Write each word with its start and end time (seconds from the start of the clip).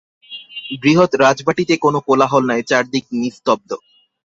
বৃহৎ 0.81 1.11
রাজবাটীতে 1.15 1.75
কোনো 1.77 1.99
কোলাহল 2.07 2.43
নাই, 2.49 2.61
চারিদিক 2.69 3.05
নিস্তব্ধ। 3.21 3.69